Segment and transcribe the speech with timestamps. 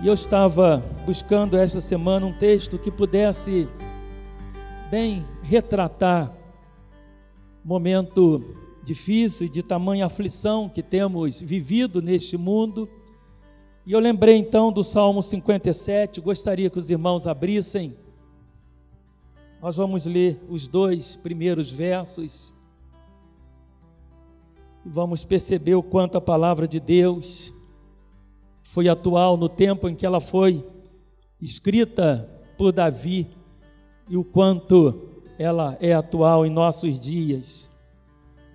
[0.00, 3.68] E eu estava buscando esta semana um texto que pudesse
[4.88, 6.32] bem retratar
[7.64, 8.44] momento
[8.84, 12.88] difícil e de tamanha aflição que temos vivido neste mundo.
[13.84, 17.96] E eu lembrei então do Salmo 57, gostaria que os irmãos abrissem.
[19.60, 22.54] Nós vamos ler os dois primeiros versos
[24.86, 27.52] e vamos perceber o quanto a palavra de Deus
[28.68, 30.62] foi atual no tempo em que ela foi
[31.40, 32.28] escrita
[32.58, 33.26] por Davi
[34.06, 37.70] e o quanto ela é atual em nossos dias,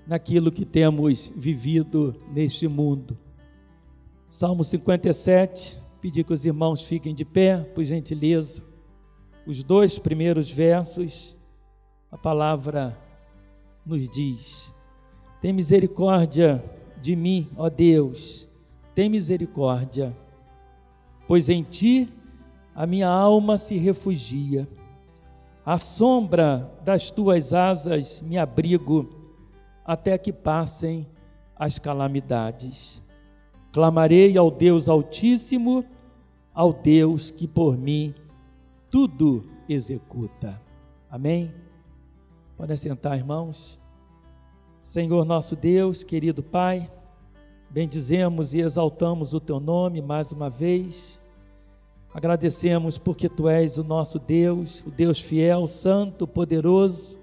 [0.05, 3.17] naquilo que temos vivido neste mundo.
[4.29, 8.61] Salmo 57, pedir que os irmãos fiquem de pé, por gentileza.
[9.47, 11.35] Os dois primeiros versos,
[12.11, 12.95] a palavra
[13.83, 14.71] nos diz:
[15.41, 16.63] Tem misericórdia
[17.01, 18.52] de mim, ó Deus
[18.93, 20.15] tem misericórdia,
[21.27, 22.11] pois em ti
[22.75, 24.67] a minha alma se refugia.
[25.65, 29.09] À sombra das tuas asas me abrigo,
[29.85, 31.07] até que passem
[31.55, 33.01] as calamidades.
[33.71, 35.85] Clamarei ao Deus Altíssimo,
[36.53, 38.13] ao Deus que por mim
[38.91, 40.61] tudo executa.
[41.09, 41.53] Amém?
[42.57, 43.79] Podem sentar, irmãos.
[44.81, 46.91] Senhor nosso Deus, querido Pai,
[47.73, 51.19] Bendizemos e exaltamos o teu nome mais uma vez.
[52.13, 57.19] Agradecemos porque tu és o nosso Deus, o Deus fiel, santo, poderoso,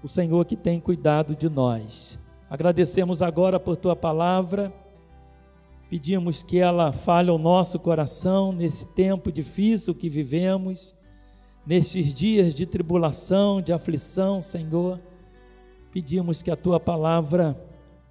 [0.00, 2.20] o Senhor que tem cuidado de nós.
[2.48, 4.72] Agradecemos agora por tua palavra.
[5.90, 10.94] Pedimos que ela fale ao nosso coração nesse tempo difícil que vivemos,
[11.66, 15.00] nestes dias de tribulação, de aflição, Senhor.
[15.90, 17.60] Pedimos que a tua palavra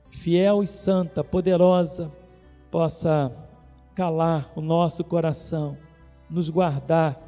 [0.10, 2.12] fiel e santa, poderosa,
[2.72, 3.32] possa
[3.96, 5.78] calar o nosso coração,
[6.30, 7.20] nos guardar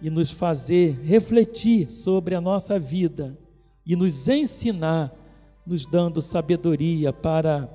[0.00, 3.38] e nos fazer refletir sobre a nossa vida
[3.84, 5.12] e nos ensinar,
[5.64, 7.68] nos dando sabedoria para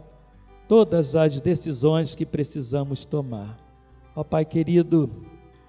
[0.67, 3.57] todas as decisões que precisamos tomar.
[4.15, 5.09] Ó Pai querido,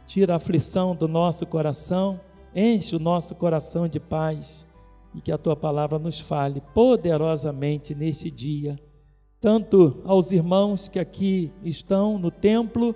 [0.06, 2.20] tira a aflição do nosso coração,
[2.54, 4.66] enche o nosso coração de paz
[5.14, 8.78] e que a tua palavra nos fale poderosamente neste dia,
[9.40, 12.94] tanto aos irmãos que aqui estão no templo,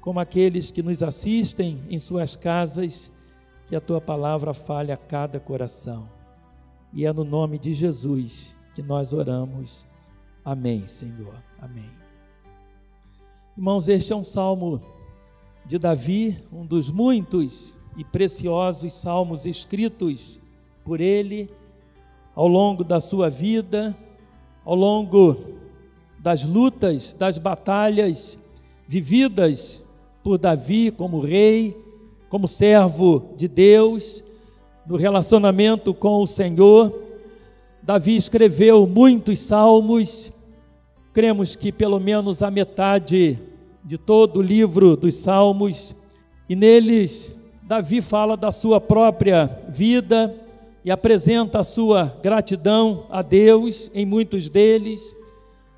[0.00, 3.12] como aqueles que nos assistem em suas casas,
[3.66, 6.08] que a tua palavra fale a cada coração.
[6.92, 9.86] E é no nome de Jesus que nós oramos.
[10.44, 11.42] Amém, Senhor.
[11.58, 11.90] Amém.
[13.56, 14.80] Irmãos, este é um salmo
[15.64, 20.40] de Davi, um dos muitos e preciosos salmos escritos
[20.84, 21.50] por ele
[22.34, 23.96] ao longo da sua vida,
[24.64, 25.36] ao longo
[26.18, 28.38] das lutas, das batalhas
[28.86, 29.82] vividas
[30.22, 31.76] por Davi como rei,
[32.28, 34.24] como servo de Deus,
[34.86, 36.92] no relacionamento com o Senhor.
[37.82, 40.32] Davi escreveu muitos salmos,
[41.12, 43.38] cremos que pelo menos a metade
[43.84, 45.94] de todo o livro dos salmos,
[46.48, 50.34] e neles Davi fala da sua própria vida,
[50.84, 55.16] e apresenta a sua gratidão a Deus em muitos deles,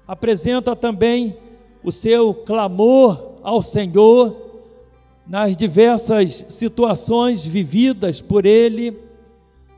[0.06, 1.36] apresenta também
[1.84, 4.36] o seu clamor ao Senhor
[5.26, 8.98] nas diversas situações vividas por ele,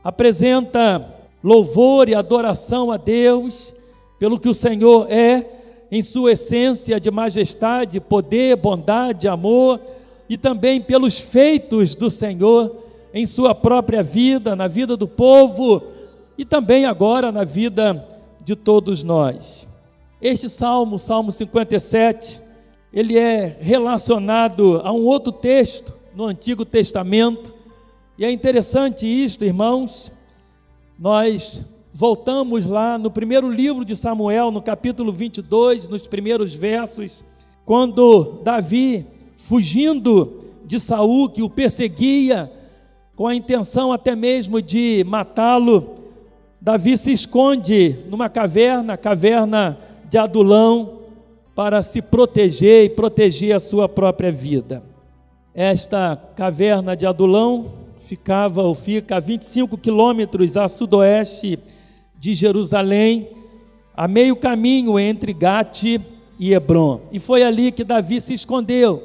[0.03, 3.75] apresenta louvor e adoração a Deus
[4.17, 5.45] pelo que o Senhor é
[5.91, 9.79] em sua essência de majestade, poder, bondade, amor
[10.27, 15.81] e também pelos feitos do Senhor em sua própria vida, na vida do povo
[16.37, 18.05] e também agora na vida
[18.41, 19.67] de todos nós.
[20.21, 22.41] Este salmo, Salmo 57,
[22.93, 27.53] ele é relacionado a um outro texto no Antigo Testamento,
[28.17, 30.11] e é interessante isto, irmãos.
[30.97, 31.63] Nós
[31.93, 37.23] voltamos lá no primeiro livro de Samuel, no capítulo 22, nos primeiros versos,
[37.65, 39.05] quando Davi,
[39.37, 42.51] fugindo de Saul, que o perseguia,
[43.19, 45.97] com a intenção até mesmo de matá-lo,
[46.61, 49.77] Davi se esconde numa caverna, caverna
[50.09, 50.99] de Adulão,
[51.53, 54.81] para se proteger e proteger a sua própria vida.
[55.53, 57.65] Esta caverna de Adulão
[57.99, 61.59] ficava ou fica a 25 quilômetros a sudoeste
[62.17, 63.31] de Jerusalém,
[63.97, 65.99] a meio caminho entre Gate
[66.39, 67.01] e Hebron.
[67.11, 69.03] E foi ali que Davi se escondeu,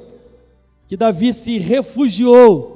[0.87, 2.74] que Davi se refugiou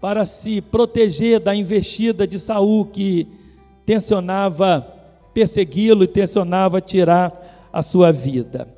[0.00, 3.28] para se proteger da investida de Saul que
[3.84, 5.00] tensionava
[5.32, 8.68] persegui-lo e tensionava tirar a sua vida.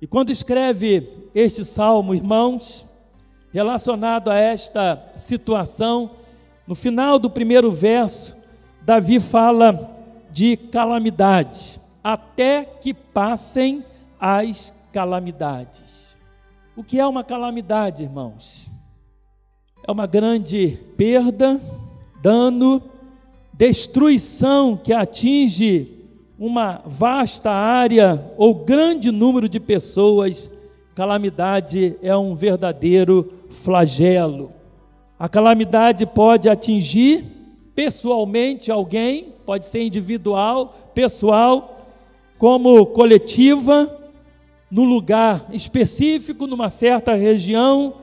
[0.00, 2.86] E quando escreve este salmo, irmãos,
[3.52, 6.12] relacionado a esta situação,
[6.66, 8.36] no final do primeiro verso,
[8.82, 9.96] Davi fala
[10.30, 13.84] de calamidade, até que passem
[14.18, 16.16] as calamidades.
[16.76, 18.70] O que é uma calamidade, irmãos?
[19.86, 21.60] É uma grande perda,
[22.22, 22.82] dano,
[23.52, 26.00] destruição que atinge
[26.38, 30.50] uma vasta área ou grande número de pessoas.
[30.94, 34.52] Calamidade é um verdadeiro flagelo.
[35.18, 37.24] A calamidade pode atingir
[37.74, 41.86] pessoalmente alguém, pode ser individual, pessoal,
[42.38, 43.98] como coletiva,
[44.70, 47.94] no lugar específico, numa certa região,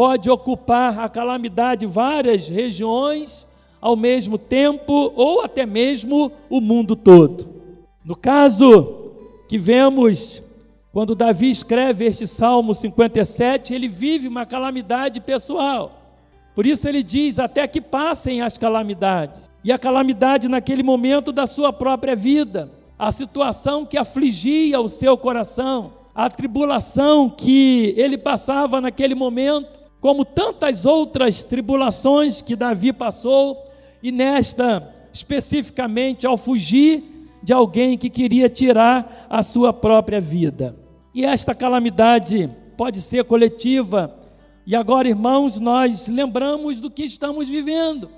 [0.00, 3.46] pode ocupar a calamidade várias regiões
[3.82, 7.46] ao mesmo tempo ou até mesmo o mundo todo.
[8.02, 9.12] No caso
[9.46, 10.42] que vemos
[10.90, 16.00] quando Davi escreve este Salmo 57, ele vive uma calamidade pessoal.
[16.54, 19.50] Por isso ele diz: até que passem as calamidades.
[19.62, 25.18] E a calamidade naquele momento da sua própria vida, a situação que afligia o seu
[25.18, 33.64] coração, a tribulação que ele passava naquele momento, como tantas outras tribulações que Davi passou,
[34.02, 40.76] e nesta especificamente ao fugir de alguém que queria tirar a sua própria vida.
[41.14, 44.16] E esta calamidade pode ser coletiva.
[44.66, 48.08] E agora, irmãos, nós lembramos do que estamos vivendo.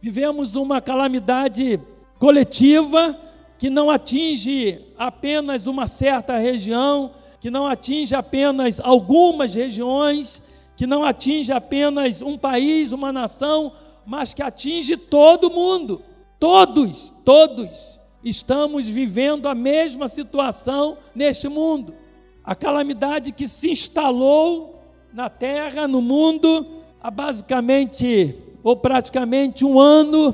[0.00, 1.78] Vivemos uma calamidade
[2.18, 3.18] coletiva
[3.58, 10.40] que não atinge apenas uma certa região, que não atinge apenas algumas regiões,
[10.78, 13.72] que não atinge apenas um país, uma nação,
[14.06, 16.00] mas que atinge todo mundo.
[16.38, 21.96] Todos, todos estamos vivendo a mesma situação neste mundo.
[22.44, 24.80] A calamidade que se instalou
[25.12, 26.64] na terra, no mundo,
[27.02, 30.32] há basicamente ou praticamente um ano,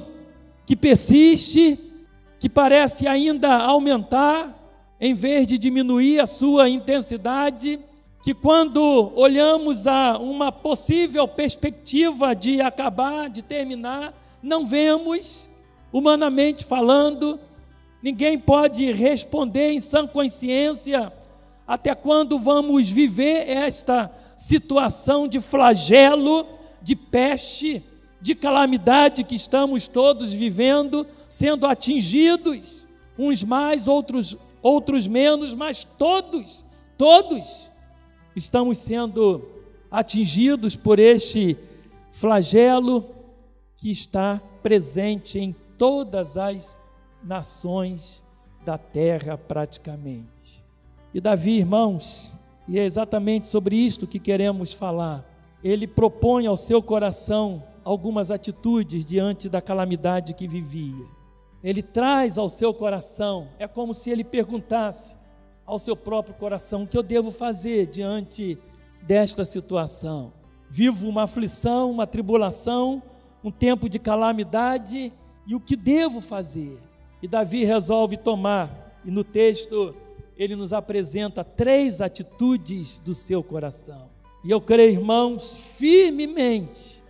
[0.66, 1.78] que persiste,
[2.38, 4.54] que parece ainda aumentar,
[5.00, 7.80] em vez de diminuir a sua intensidade,
[8.24, 15.50] que quando olhamos a uma possível perspectiva de acabar, de terminar, não vemos,
[15.92, 17.38] humanamente falando,
[18.02, 21.12] ninguém pode responder em sã consciência
[21.66, 26.46] até quando vamos viver esta situação de flagelo,
[26.80, 27.84] de peste,
[28.22, 32.86] de calamidade que estamos todos vivendo, sendo atingidos,
[33.18, 36.64] uns mais, outros outros menos, mas todos,
[36.96, 37.70] todos
[38.34, 39.42] estamos sendo
[39.90, 41.56] atingidos por este
[42.12, 43.04] flagelo
[43.76, 46.76] que está presente em todas as
[47.22, 48.24] nações
[48.64, 50.64] da terra praticamente.
[51.12, 55.24] E Davi, irmãos, e é exatamente sobre isto que queremos falar.
[55.62, 61.06] Ele propõe ao seu coração algumas atitudes diante da calamidade que vivia
[61.64, 65.16] ele traz ao seu coração, é como se ele perguntasse
[65.66, 68.58] ao seu próprio coração: o que eu devo fazer diante
[69.02, 70.32] desta situação?
[70.70, 73.02] Vivo uma aflição, uma tribulação,
[73.42, 75.12] um tempo de calamidade,
[75.46, 76.78] e o que devo fazer?
[77.22, 79.94] E Davi resolve tomar, e no texto
[80.36, 84.10] ele nos apresenta três atitudes do seu coração.
[84.44, 87.04] E eu creio, irmãos, firmemente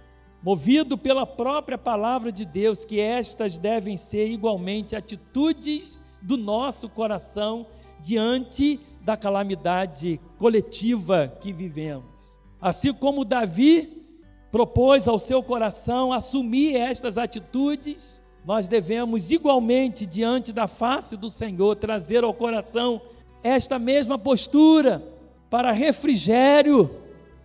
[0.44, 7.66] movido pela própria palavra de Deus, que estas devem ser igualmente atitudes do nosso coração
[8.04, 12.38] diante da calamidade coletiva que vivemos.
[12.60, 14.04] Assim como Davi
[14.52, 21.76] propôs ao seu coração assumir estas atitudes, nós devemos igualmente diante da face do Senhor
[21.76, 23.00] trazer ao coração
[23.42, 25.02] esta mesma postura
[25.48, 26.90] para refrigério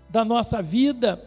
[0.09, 1.23] da nossa vida,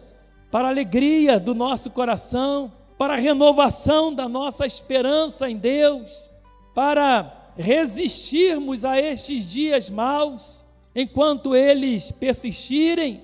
[0.50, 6.30] para alegria do nosso coração, para renovação da nossa esperança em Deus,
[6.74, 13.22] para resistirmos a estes dias maus, enquanto eles persistirem,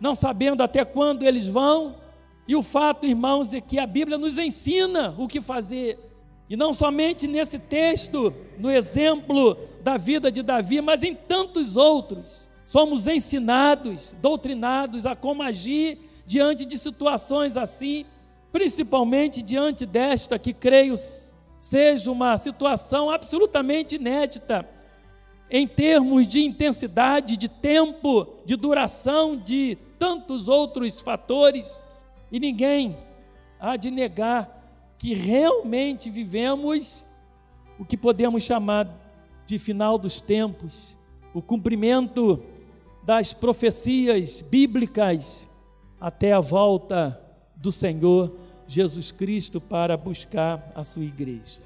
[0.00, 1.96] não sabendo até quando eles vão.
[2.46, 5.98] E o fato, irmãos, é que a Bíblia nos ensina o que fazer.
[6.48, 12.48] E não somente nesse texto, no exemplo da vida de Davi, mas em tantos outros.
[12.62, 18.04] Somos ensinados, doutrinados a como agir diante de situações assim,
[18.52, 20.94] principalmente diante desta que creio
[21.58, 24.66] seja uma situação absolutamente inédita
[25.50, 31.80] em termos de intensidade, de tempo, de duração, de tantos outros fatores,
[32.30, 32.96] e ninguém
[33.58, 37.04] há de negar que realmente vivemos
[37.78, 38.88] o que podemos chamar
[39.46, 40.96] de final dos tempos,
[41.32, 42.42] o cumprimento
[43.02, 45.48] das profecias bíblicas
[46.00, 47.18] até a volta
[47.56, 48.32] do Senhor
[48.68, 51.62] Jesus Cristo para buscar a sua igreja.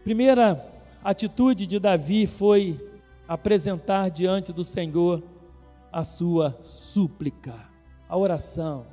[0.00, 0.62] A primeira
[1.02, 2.78] atitude de Davi foi
[3.26, 5.22] apresentar diante do Senhor
[5.90, 7.54] a sua súplica,
[8.06, 8.84] a oração.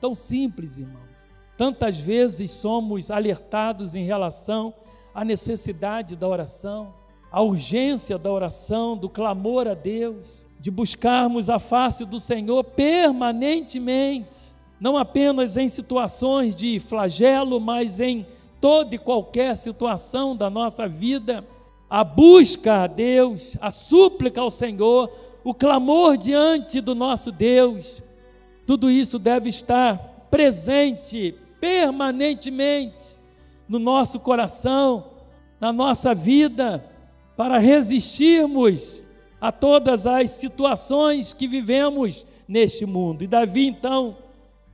[0.00, 1.26] Tão simples, irmãos.
[1.56, 4.74] Tantas vezes somos alertados em relação
[5.14, 6.92] à necessidade da oração,
[7.30, 14.52] à urgência da oração, do clamor a Deus, de buscarmos a face do Senhor permanentemente,
[14.82, 18.26] não apenas em situações de flagelo, mas em
[18.60, 21.46] toda e qualquer situação da nossa vida.
[21.88, 25.08] A busca a Deus, a súplica ao Senhor,
[25.44, 28.02] o clamor diante do nosso Deus,
[28.66, 33.16] tudo isso deve estar presente permanentemente
[33.68, 35.04] no nosso coração,
[35.60, 36.84] na nossa vida,
[37.36, 39.04] para resistirmos
[39.40, 43.22] a todas as situações que vivemos neste mundo.
[43.22, 44.16] E Davi então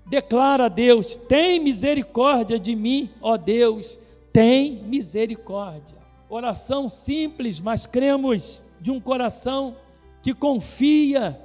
[0.09, 3.99] declara a Deus: tem misericórdia de mim, ó Deus,
[4.33, 5.99] tem misericórdia.
[6.29, 9.77] Oração simples, mas cremos de um coração
[10.23, 11.41] que confia,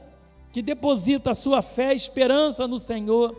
[0.51, 3.35] que deposita a sua fé e esperança no Senhor.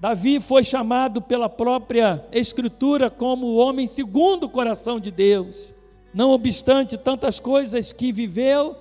[0.00, 5.74] Davi foi chamado pela própria Escritura como o homem segundo o coração de Deus.
[6.14, 8.76] Não obstante tantas coisas que viveu,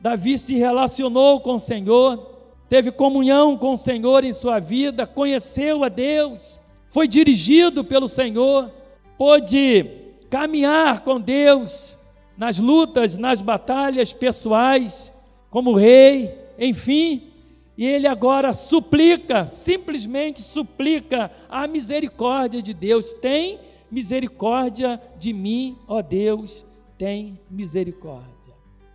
[0.00, 2.33] Davi se relacionou com o Senhor,
[2.68, 8.70] teve comunhão com o Senhor em sua vida, conheceu a Deus, foi dirigido pelo Senhor,
[9.18, 9.86] pôde
[10.30, 11.98] caminhar com Deus
[12.36, 15.12] nas lutas, nas batalhas pessoais,
[15.50, 17.30] como rei, enfim,
[17.76, 23.12] e ele agora suplica, simplesmente suplica a misericórdia de Deus.
[23.14, 23.58] Tem
[23.90, 26.64] misericórdia de mim, ó Deus,
[26.96, 28.54] tem misericórdia.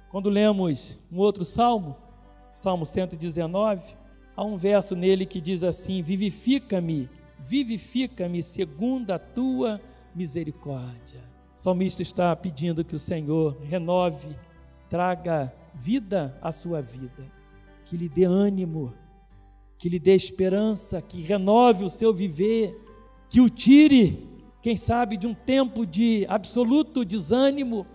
[0.09, 1.95] Quando lemos um outro salmo,
[2.59, 3.95] Salmo 119,
[4.35, 9.79] há um verso nele que diz assim: Vivifica-me, vivifica-me segundo a tua
[10.13, 11.21] misericórdia.
[11.55, 14.35] O salmista está pedindo que o Senhor renove,
[14.89, 17.31] traga vida à sua vida,
[17.85, 18.93] que lhe dê ânimo,
[19.77, 22.77] que lhe dê esperança, que renove o seu viver,
[23.29, 24.27] que o tire,
[24.61, 27.87] quem sabe, de um tempo de absoluto desânimo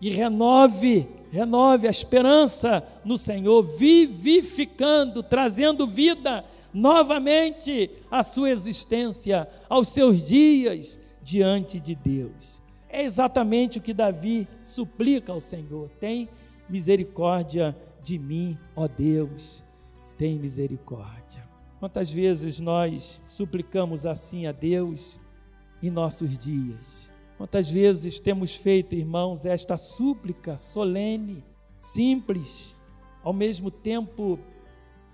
[0.00, 9.88] e renove renove a esperança no Senhor, vivificando, trazendo vida novamente à sua existência, aos
[9.88, 12.62] seus dias diante de Deus.
[12.88, 16.28] É exatamente o que Davi suplica ao Senhor: tem
[16.68, 19.64] misericórdia de mim, ó Deus,
[20.16, 21.46] tem misericórdia.
[21.78, 25.20] Quantas vezes nós suplicamos assim a Deus
[25.82, 27.07] em nossos dias?
[27.38, 31.44] Quantas vezes temos feito, irmãos, esta súplica solene,
[31.78, 32.76] simples,
[33.22, 34.40] ao mesmo tempo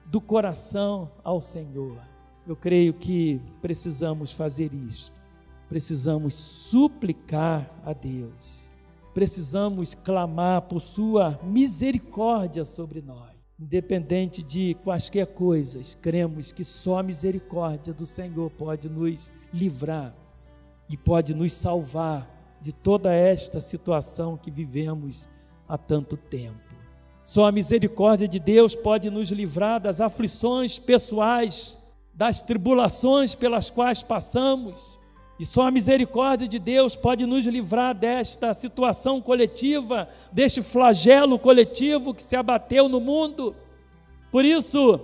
[0.07, 2.01] do coração ao Senhor?
[2.47, 5.21] Eu creio que precisamos fazer isto.
[5.69, 8.71] Precisamos suplicar a Deus.
[9.13, 13.35] Precisamos clamar por Sua misericórdia sobre nós.
[13.61, 20.24] Independente de quaisquer coisas, cremos que só a misericórdia do Senhor pode nos livrar
[20.95, 25.29] e pode nos salvar de toda esta situação que vivemos
[25.69, 26.55] há tanto tempo.
[27.25, 31.77] Só a misericórdia de Deus pode nos livrar das aflições pessoais,
[32.15, 35.01] das tribulações pelas quais passamos.
[35.37, 42.15] E só a misericórdia de Deus pode nos livrar desta situação coletiva, deste flagelo coletivo
[42.15, 43.57] que se abateu no mundo.
[44.31, 45.01] Por isso,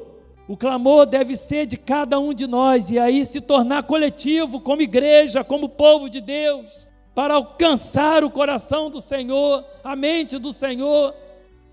[0.51, 4.83] o clamor deve ser de cada um de nós e aí se tornar coletivo, como
[4.83, 11.15] igreja, como povo de Deus, para alcançar o coração do Senhor, a mente do Senhor.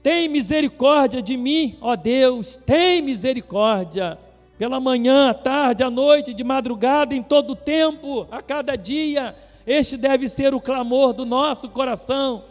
[0.03, 4.15] Tem misericórdia de mim, ó Deus, tem misericórdia.
[4.59, 9.35] Pela manhã, à tarde, à noite, de madrugada, em todo o tempo, a cada dia,
[9.65, 12.43] este deve ser o clamor do nosso coração,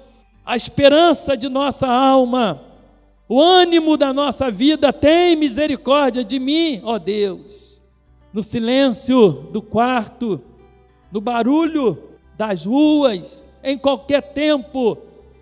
[0.44, 2.65] a esperança de nossa alma
[3.28, 7.82] o ânimo da nossa vida, tem misericórdia de mim, ó Deus.
[8.32, 10.40] No silêncio do quarto,
[11.10, 11.98] no barulho
[12.36, 14.98] das ruas, em qualquer tempo,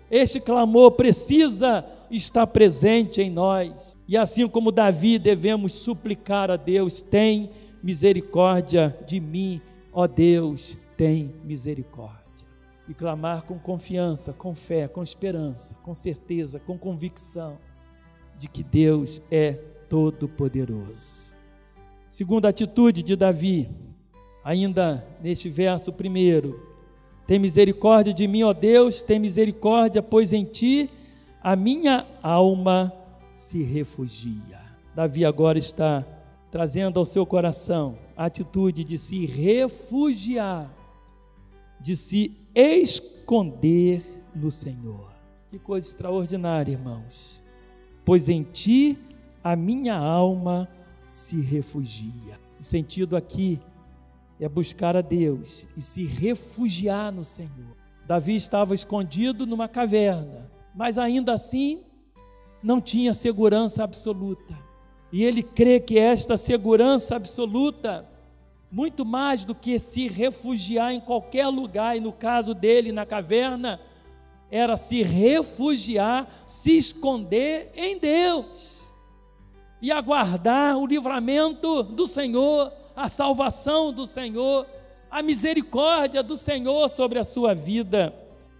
[0.09, 3.95] este clamor precisa estar presente em nós.
[4.07, 7.51] E assim como Davi, devemos suplicar a Deus: tem
[7.83, 9.61] misericórdia de mim,
[9.93, 12.23] ó Deus, tem misericórdia.
[12.87, 17.57] E clamar com confiança, com fé, com esperança, com certeza, com convicção
[18.37, 19.53] de que Deus é
[19.89, 21.33] todo-poderoso.
[22.07, 23.69] Segunda atitude de Davi,
[24.43, 26.65] ainda neste verso primeiro,
[27.27, 30.89] tem misericórdia de mim, ó Deus, tem misericórdia, pois em ti
[31.41, 32.93] a minha alma
[33.33, 34.61] se refugia.
[34.95, 36.05] Davi agora está
[36.49, 40.71] trazendo ao seu coração a atitude de se refugiar,
[41.81, 44.01] de se esconder
[44.33, 45.13] no Senhor.
[45.49, 47.43] Que coisa extraordinária, irmãos.
[48.05, 48.97] Pois em ti
[49.43, 50.69] a minha alma
[51.11, 52.39] se refugia.
[52.59, 53.59] O sentido aqui
[54.39, 57.75] é buscar a Deus e se refugiar no Senhor.
[58.07, 61.81] Davi estava escondido numa caverna, mas ainda assim
[62.61, 64.55] não tinha segurança absoluta.
[65.11, 68.07] E ele crê que esta segurança absoluta,
[68.71, 73.79] muito mais do que se refugiar em qualquer lugar, e no caso dele na caverna,
[74.55, 78.93] era se refugiar, se esconder em Deus
[79.81, 84.65] e aguardar o livramento do Senhor, a salvação do Senhor,
[85.11, 88.15] a misericórdia do Senhor sobre a sua vida.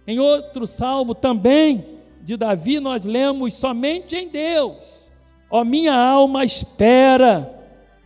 [0.06, 1.82] Em outro salmo também
[2.20, 5.10] de Davi, nós lemos somente em Deus.
[5.50, 7.58] Ó minha alma espera,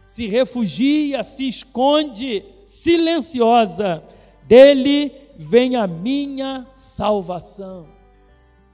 [0.04, 4.00] se refugia, se esconde, silenciosa,
[4.46, 7.88] dele vem a minha salvação.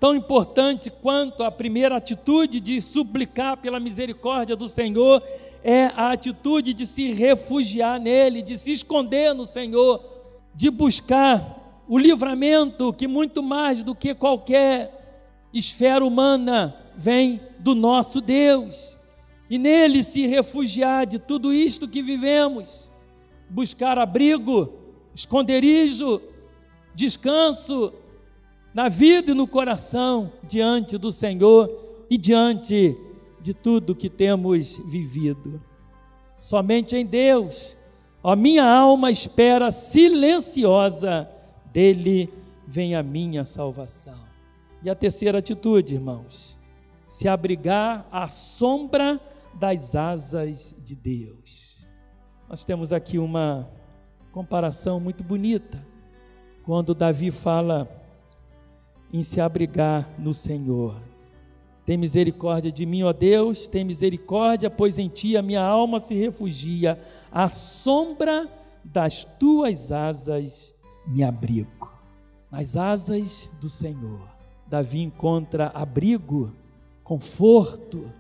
[0.01, 5.23] Tão importante quanto a primeira atitude de suplicar pela misericórdia do Senhor
[5.63, 10.03] é a atitude de se refugiar nele, de se esconder no Senhor,
[10.57, 15.23] de buscar o livramento que muito mais do que qualquer
[15.55, 18.99] esfera humana vem do nosso Deus.
[19.49, 22.91] E nele se refugiar de tudo isto que vivemos,
[23.49, 24.73] buscar abrigo,
[25.15, 26.21] esconderijo,
[26.97, 27.93] descanso
[28.75, 31.71] na vida e no coração diante do Senhor
[32.09, 32.97] e diante
[33.41, 35.63] de tudo que temos vivido.
[36.39, 37.77] Somente em Deus,
[38.25, 41.29] a minha alma espera silenciosa,
[41.71, 42.33] dele
[42.67, 44.19] vem a minha salvação.
[44.83, 46.59] E a terceira atitude, irmãos,
[47.07, 49.21] se abrigar à sombra
[49.55, 51.87] das asas de Deus.
[52.49, 53.71] Nós temos aqui uma
[54.33, 55.96] comparação muito bonita
[56.67, 57.89] quando Davi fala
[59.13, 61.01] em se abrigar no Senhor.
[61.85, 66.17] Tem misericórdia de mim, ó Deus, tem misericórdia, pois em ti a minha alma se
[66.17, 67.01] refugia,
[67.31, 68.51] à sombra
[68.85, 70.75] das tuas asas
[71.07, 71.95] me abrigo.
[72.51, 74.29] Nas asas do Senhor,
[74.67, 76.53] Davi encontra abrigo,
[77.05, 78.13] conforto,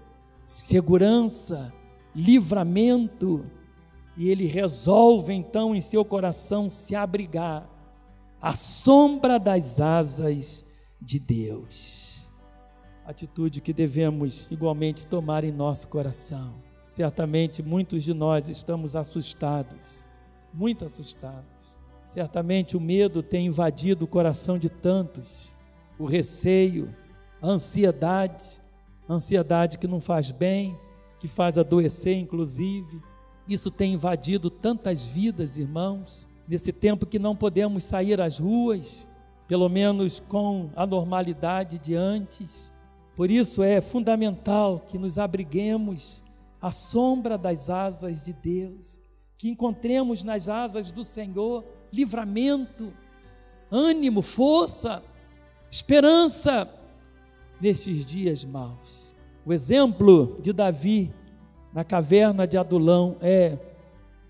[0.44, 1.74] segurança,
[2.14, 3.44] livramento,
[4.16, 7.75] e ele resolve então em seu coração se abrigar
[8.46, 10.64] à sombra das asas
[11.02, 12.30] de Deus.
[13.04, 16.54] Atitude que devemos igualmente tomar em nosso coração.
[16.84, 20.06] Certamente muitos de nós estamos assustados,
[20.54, 21.76] muito assustados.
[21.98, 25.52] Certamente o medo tem invadido o coração de tantos,
[25.98, 26.94] o receio,
[27.42, 28.62] a ansiedade,
[29.08, 30.78] a ansiedade que não faz bem,
[31.18, 33.02] que faz adoecer, inclusive.
[33.48, 39.08] Isso tem invadido tantas vidas, irmãos, nesse tempo que não podemos sair às ruas,
[39.48, 42.72] pelo menos com a normalidade de antes.
[43.14, 46.22] Por isso é fundamental que nos abriguemos
[46.60, 49.00] à sombra das asas de Deus,
[49.36, 52.92] que encontremos nas asas do Senhor livramento,
[53.70, 55.02] ânimo, força,
[55.70, 56.68] esperança
[57.60, 59.14] nestes dias maus.
[59.44, 61.12] O exemplo de Davi
[61.72, 63.58] na caverna de Adulão é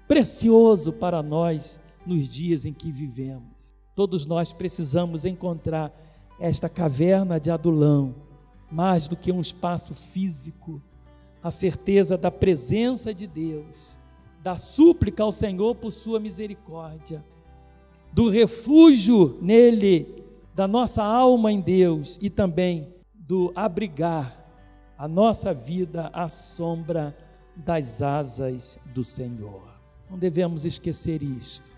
[0.06, 3.74] precioso para nós nos dias em que vivemos.
[3.94, 5.92] Todos nós precisamos encontrar
[6.38, 8.14] esta caverna de Adulão,
[8.70, 10.82] mais do que um espaço físico,
[11.42, 13.98] a certeza da presença de Deus,
[14.42, 17.24] da súplica ao Senhor por sua misericórdia,
[18.12, 24.44] do refúgio nele, da nossa alma em Deus e também do abrigar
[24.96, 27.16] a nossa vida à sombra
[27.56, 29.62] das asas do Senhor.
[30.10, 31.75] Não devemos esquecer isto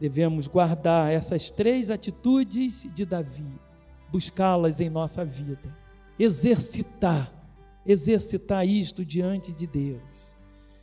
[0.00, 3.46] devemos guardar essas três atitudes de Davi,
[4.10, 5.74] buscá-las em nossa vida,
[6.18, 7.32] exercitar,
[7.84, 10.36] exercitar isto diante de Deus,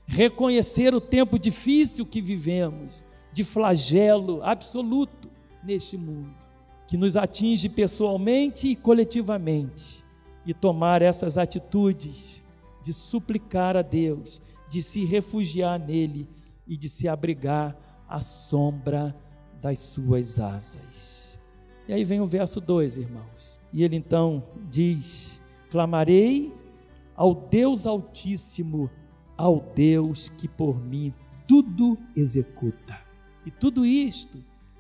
[0.06, 5.30] reconhecer o tempo difícil que vivemos, de flagelo absoluto
[5.64, 6.36] neste mundo,
[6.88, 10.04] que nos atinge pessoalmente e coletivamente,
[10.46, 12.44] e tomar essas atitudes
[12.84, 16.28] de suplicar a Deus, de se refugiar nele
[16.68, 17.76] e de se abrigar
[18.14, 19.16] a sombra
[19.60, 21.40] das suas asas.
[21.88, 23.60] E aí vem o verso 2, irmãos.
[23.74, 26.54] E ele então diz: Clamarei
[27.16, 28.88] ao Deus Altíssimo,
[29.36, 31.12] ao Deus que por mim
[31.48, 33.00] tudo executa.
[33.44, 34.38] E tudo isto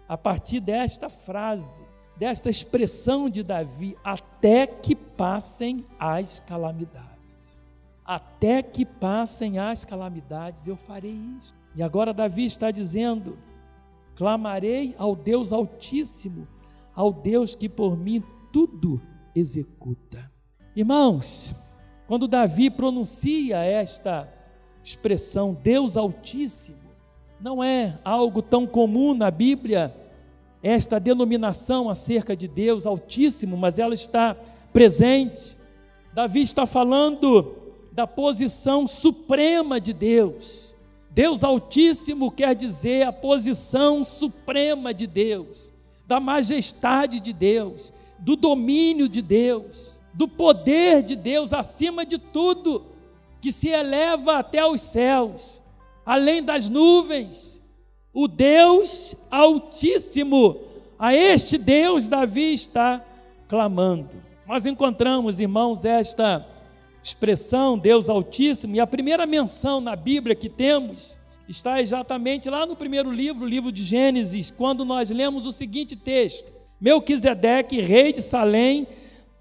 [0.08, 1.82] a partir desta frase,
[2.16, 7.66] desta expressão de Davi, até que passem as calamidades.
[8.06, 11.63] Até que passem as calamidades, eu farei isso.
[11.76, 13.38] E agora Davi está dizendo:
[14.16, 16.48] clamarei ao Deus Altíssimo,
[16.94, 19.02] ao Deus que por mim tudo
[19.36, 20.32] executa.
[20.76, 21.56] Irmãos,
[22.08, 24.32] quando Davi pronuncia esta
[24.84, 26.78] expressão Deus Altíssimo,
[27.40, 29.96] não é algo tão comum na Bíblia,
[30.62, 34.36] esta denominação acerca de Deus Altíssimo, mas ela está
[34.72, 35.58] presente.
[36.14, 37.56] Davi está falando
[37.92, 40.73] da posição suprema de Deus.
[41.14, 45.72] Deus Altíssimo quer dizer a posição suprema de Deus,
[46.08, 52.86] da majestade de Deus, do domínio de Deus, do poder de Deus acima de tudo,
[53.40, 55.62] que se eleva até os céus,
[56.04, 57.62] além das nuvens.
[58.12, 60.62] O Deus Altíssimo,
[60.98, 63.06] a este Deus Davi está
[63.48, 64.18] clamando.
[64.48, 66.53] Nós encontramos, irmãos, esta
[67.04, 72.76] expressão Deus Altíssimo, e a primeira menção na Bíblia que temos está exatamente lá no
[72.76, 78.22] primeiro livro, o livro de Gênesis, quando nós lemos o seguinte texto: Melquisedeque, rei de
[78.22, 78.88] Salém,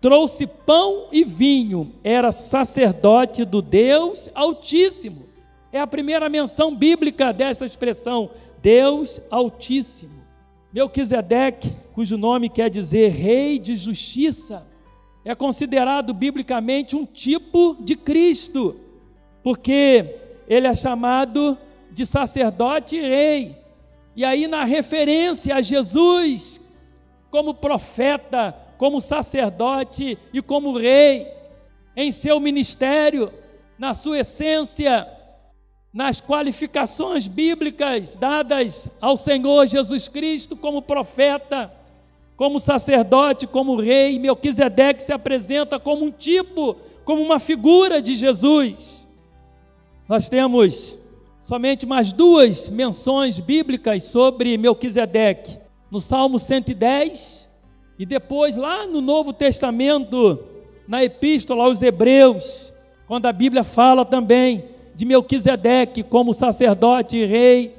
[0.00, 5.26] trouxe pão e vinho, era sacerdote do Deus Altíssimo.
[5.72, 10.20] É a primeira menção bíblica desta expressão, Deus Altíssimo.
[10.72, 14.66] Melquisedeque, cujo nome quer dizer rei de justiça,
[15.24, 18.76] é considerado biblicamente um tipo de Cristo,
[19.42, 20.16] porque
[20.48, 21.56] ele é chamado
[21.90, 23.56] de sacerdote e rei.
[24.16, 26.60] E aí, na referência a Jesus
[27.30, 31.26] como profeta, como sacerdote e como rei,
[31.96, 33.32] em seu ministério,
[33.78, 35.08] na sua essência,
[35.92, 41.72] nas qualificações bíblicas dadas ao Senhor Jesus Cristo como profeta,
[42.36, 49.08] como sacerdote, como rei, Melquisedeque se apresenta como um tipo, como uma figura de Jesus.
[50.08, 50.98] Nós temos
[51.38, 55.58] somente mais duas menções bíblicas sobre Melquisedeque.
[55.90, 57.50] No Salmo 110
[57.98, 60.38] e depois lá no Novo Testamento,
[60.88, 62.72] na Epístola aos Hebreus,
[63.06, 64.64] quando a Bíblia fala também
[64.94, 67.76] de Melquisedeque como sacerdote e rei,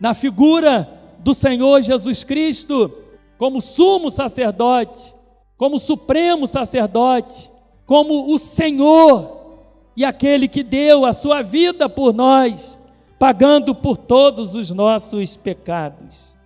[0.00, 2.90] na figura do Senhor Jesus Cristo,
[3.40, 5.14] como sumo sacerdote,
[5.56, 7.50] como supremo sacerdote,
[7.86, 9.56] como o Senhor
[9.96, 12.78] e aquele que deu a sua vida por nós,
[13.18, 16.36] pagando por todos os nossos pecados.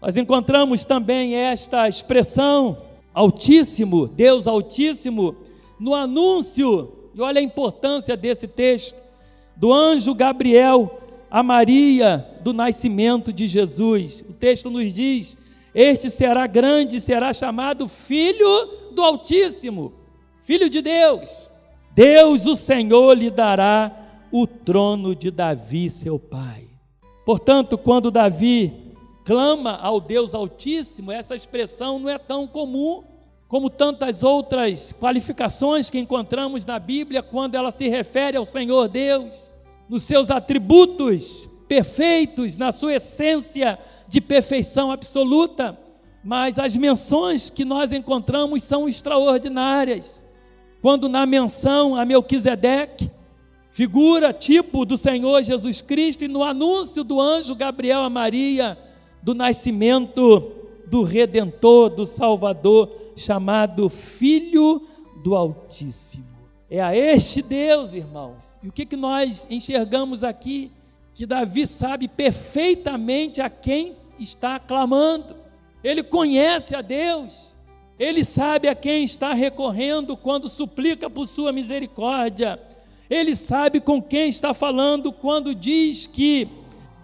[0.00, 2.76] Nós encontramos também esta expressão,
[3.12, 5.34] Altíssimo, Deus Altíssimo,
[5.80, 9.02] no anúncio, e olha a importância desse texto,
[9.56, 14.24] do anjo Gabriel a Maria do nascimento de Jesus.
[14.28, 15.36] O texto nos diz
[15.76, 19.92] este será grande, será chamado Filho do Altíssimo,
[20.40, 21.50] Filho de Deus.
[21.94, 23.94] Deus, o Senhor, lhe dará
[24.32, 26.64] o trono de Davi, seu pai.
[27.26, 33.04] Portanto, quando Davi clama ao Deus Altíssimo, essa expressão não é tão comum
[33.46, 39.52] como tantas outras qualificações que encontramos na Bíblia quando ela se refere ao Senhor Deus,
[39.90, 45.78] nos seus atributos perfeitos, na sua essência de perfeição absoluta,
[46.22, 50.22] mas as menções que nós encontramos são extraordinárias.
[50.82, 53.10] Quando na menção a Melquisedeque,
[53.70, 58.78] figura tipo do Senhor Jesus Cristo, e no anúncio do anjo Gabriel a Maria,
[59.22, 60.52] do nascimento
[60.86, 64.86] do Redentor, do Salvador, chamado Filho
[65.22, 66.26] do Altíssimo.
[66.70, 68.58] É a este Deus, irmãos.
[68.62, 70.72] E o que, que nós enxergamos aqui?
[71.16, 75.34] Que Davi sabe perfeitamente a quem está clamando.
[75.82, 77.56] Ele conhece a Deus.
[77.98, 82.60] Ele sabe a quem está recorrendo quando suplica por sua misericórdia.
[83.08, 86.48] Ele sabe com quem está falando quando diz que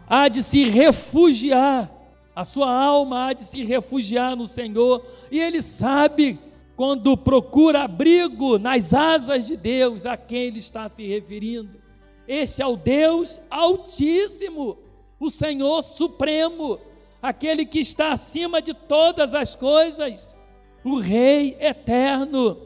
[0.06, 1.90] há de se refugiar.
[2.36, 5.06] A sua alma há de se refugiar no Senhor.
[5.30, 6.38] E ele sabe
[6.76, 11.81] quando procura abrigo nas asas de Deus a quem ele está se referindo.
[12.26, 14.78] Este é o Deus Altíssimo,
[15.18, 16.78] o Senhor Supremo,
[17.20, 20.36] aquele que está acima de todas as coisas,
[20.84, 22.58] o Rei eterno,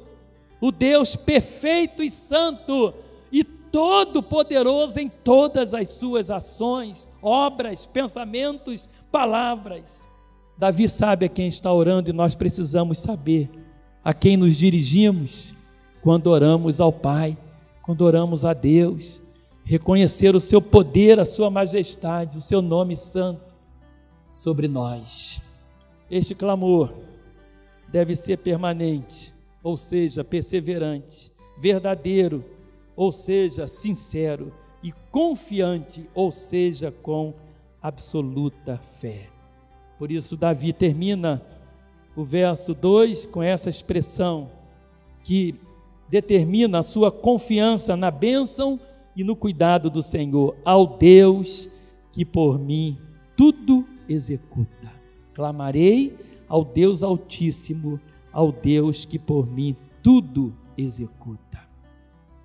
[0.61, 2.95] o Deus perfeito e santo
[3.31, 10.09] e todo-poderoso em todas as suas ações, obras, pensamentos, palavras.
[10.57, 13.51] Davi sabe a quem está orando e nós precisamos saber
[14.03, 15.53] a quem nos dirigimos
[16.03, 17.37] quando oramos ao Pai,
[17.83, 19.26] quando oramos a Deus
[19.67, 23.53] reconhecer o seu poder, a sua majestade, o seu nome santo
[24.31, 25.43] sobre nós.
[26.09, 26.93] Este clamor
[27.89, 32.45] deve ser permanente, ou seja, perseverante, verdadeiro,
[32.95, 34.53] ou seja, sincero,
[34.85, 37.35] e confiante, ou seja, com
[37.83, 39.29] absoluta fé.
[39.99, 41.43] Por isso, Davi termina
[42.15, 44.49] o verso 2 com essa expressão
[45.25, 45.57] que
[46.09, 48.79] determina a sua confiança na bênção
[49.17, 51.71] e no cuidado do Senhor, ao Deus
[52.13, 52.99] que por mim
[53.37, 54.93] tudo executa.
[55.33, 56.17] Clamarei
[56.49, 57.99] ao Deus Altíssimo,
[58.33, 61.61] ao Deus que por mim tudo executa.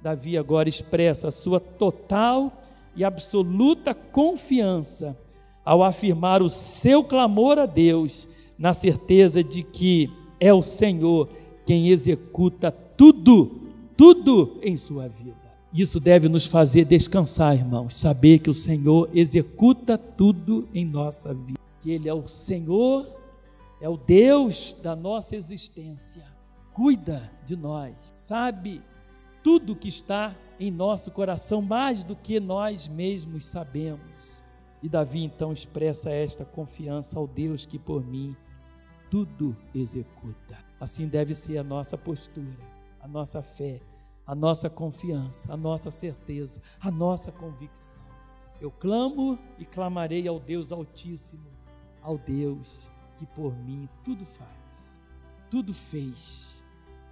[0.02, 2.52] Davi agora expressa a sua total
[2.96, 5.18] e absoluta confiança
[5.64, 11.30] ao afirmar o seu clamor a Deus, na certeza de que é o Senhor
[11.66, 13.62] quem executa tudo,
[13.96, 15.51] tudo em sua vida.
[15.74, 21.60] Isso deve nos fazer descansar, irmãos, saber que o Senhor executa tudo em nossa vida,
[21.80, 23.08] que Ele é o Senhor,
[23.80, 26.26] é o Deus da nossa existência,
[26.74, 28.82] cuida de nós, sabe
[29.42, 34.44] tudo que está em nosso coração, mais do que nós mesmos sabemos.
[34.84, 38.36] E Davi então expressa esta confiança ao Deus que por mim
[39.10, 40.58] tudo executa.
[40.80, 42.58] Assim deve ser a nossa postura,
[43.00, 43.80] a nossa fé,
[44.32, 48.02] a nossa confiança, a nossa certeza, a nossa convicção.
[48.62, 51.52] Eu clamo e clamarei ao Deus Altíssimo,
[52.02, 55.02] ao Deus que por mim tudo faz,
[55.50, 56.64] tudo fez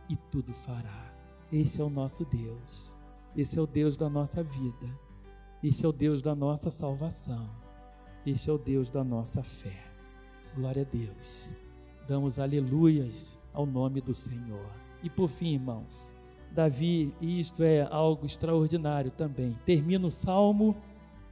[0.08, 1.14] e tudo fará.
[1.52, 2.96] Esse é o nosso Deus,
[3.36, 4.88] esse é o Deus da nossa vida,
[5.62, 7.50] esse é o Deus da nossa salvação.
[8.26, 9.92] Este é o Deus da nossa fé.
[10.56, 11.54] Glória a Deus.
[12.08, 14.72] Damos aleluias ao nome do Senhor.
[15.04, 16.10] E por fim, irmãos,
[16.52, 20.76] Davi, e isto é algo extraordinário também, termina o salmo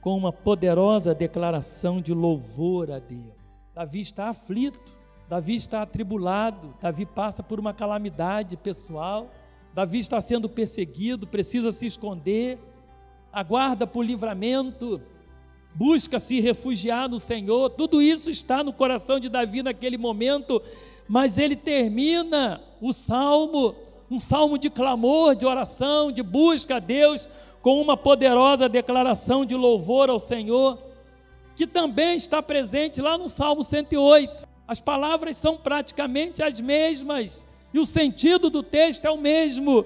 [0.02, 3.36] com uma poderosa declaração de louvor a Deus.
[3.74, 4.96] Davi está aflito,
[5.28, 9.30] Davi está atribulado, Davi passa por uma calamidade pessoal,
[9.74, 12.58] Davi está sendo perseguido, precisa se esconder,
[13.32, 15.02] aguarda por livramento,
[15.76, 20.62] busca se refugiar no Senhor, tudo isso está no coração de Davi naquele momento,
[21.08, 23.76] mas ele termina o salmo,
[24.10, 27.30] um salmo de clamor, de oração, de busca a Deus,
[27.62, 30.78] com uma poderosa declaração de louvor ao Senhor,
[31.56, 34.48] que também está presente lá no Salmo 108.
[34.68, 39.86] As palavras são praticamente as mesmas, e o sentido do texto é o mesmo.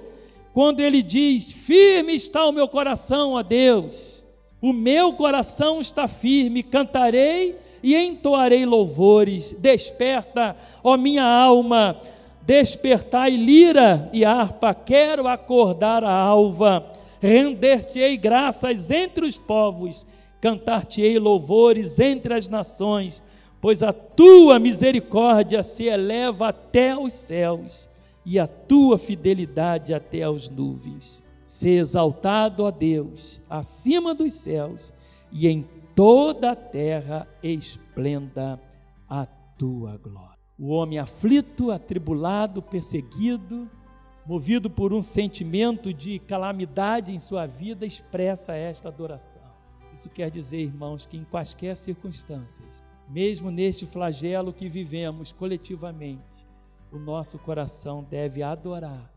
[0.54, 4.22] Quando ele diz: Firme está o meu coração, a Deus
[4.62, 9.54] o meu coração está firme, cantarei e entoarei louvores.
[9.58, 12.00] Desperta, ó minha alma,
[12.46, 20.06] despertai lira e harpa, quero acordar a alva, render-te-ei graças entre os povos,
[20.40, 23.22] cantar-te-ei louvores entre as nações,
[23.62, 27.90] pois a tua misericórdia se eleva até os céus
[28.26, 31.22] e a tua fidelidade até as nuvens.
[31.44, 34.94] Ser exaltado a Deus acima dos céus
[35.32, 38.60] e em toda a terra esplenda
[39.08, 39.26] a
[39.58, 40.31] tua glória.
[40.64, 43.68] O homem aflito, atribulado, perseguido,
[44.28, 49.42] movido por um sentimento de calamidade em sua vida, expressa esta adoração.
[49.92, 56.46] Isso quer dizer, irmãos, que em quaisquer circunstâncias, mesmo neste flagelo que vivemos coletivamente,
[56.92, 59.12] o nosso coração deve adorar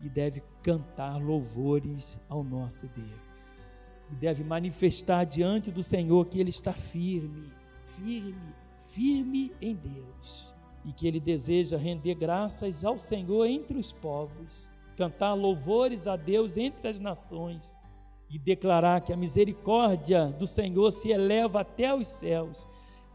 [0.00, 3.60] e deve cantar louvores ao nosso Deus.
[4.08, 7.52] E deve manifestar diante do Senhor que ele está firme,
[7.84, 10.54] firme, firme em Deus.
[10.86, 16.56] E que ele deseja render graças ao Senhor entre os povos, cantar louvores a Deus
[16.56, 17.76] entre as nações
[18.30, 22.66] e declarar que a misericórdia do Senhor se eleva até os céus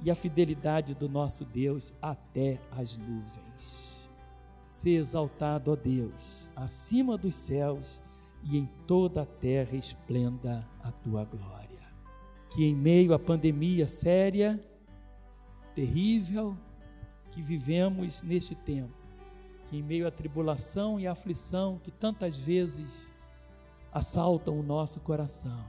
[0.01, 4.01] e a fidelidade do nosso Deus até as nuvens
[4.81, 8.01] ser exaltado, ó Deus, acima dos céus
[8.43, 11.69] e em toda a terra esplenda a tua glória.
[12.49, 14.59] Que em meio à pandemia séria,
[15.75, 16.57] terrível,
[17.31, 18.93] que vivemos neste tempo,
[19.67, 23.11] que em meio à tribulação e aflição que tantas vezes
[23.91, 25.65] assaltam o nosso coração,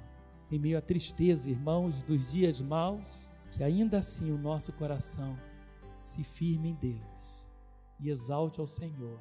[0.50, 5.38] em meio à tristeza, irmãos, dos dias maus, que ainda assim o nosso coração
[6.00, 7.48] se firme em Deus
[8.00, 9.18] e exalte ao Senhor.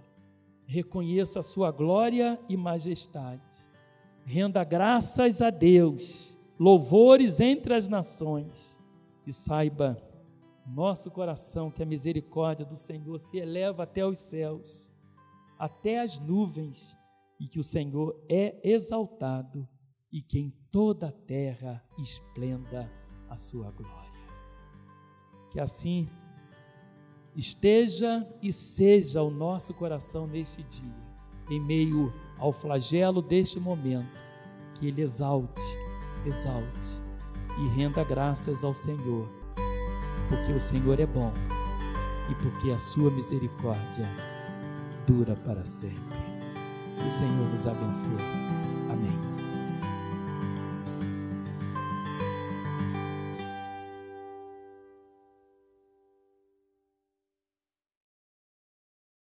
[0.65, 3.69] Reconheça a sua glória e majestade.
[4.23, 8.80] Renda graças a Deus, louvores entre as nações.
[9.25, 10.01] E saiba,
[10.65, 14.93] nosso coração, que a misericórdia do Senhor se eleva até os céus,
[15.58, 16.95] até as nuvens,
[17.39, 19.67] e que o Senhor é exaltado
[20.12, 22.91] e que em toda a terra esplenda
[23.28, 24.21] a sua glória.
[25.50, 26.08] Que assim
[27.36, 31.12] esteja e seja o nosso coração neste dia.
[31.50, 34.17] em meio ao flagelo deste momento,
[34.76, 35.62] que ele exalte,
[36.26, 37.04] exalte
[37.60, 39.28] e renda graças ao Senhor,
[40.32, 41.34] porque o Senhor é bom
[42.30, 44.08] e porque a sua misericórdia
[45.06, 46.17] dura para sempre.
[46.98, 48.51] Que o Senhor nos abençoe.